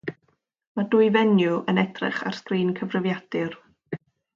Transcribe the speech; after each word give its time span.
Mae 0.79 0.87
dwy 0.95 1.09
fenyw 1.17 1.59
yn 1.75 1.83
edrych 1.85 2.25
ar 2.31 2.41
sgrin 2.41 2.75
cyfrifiadur 2.83 3.57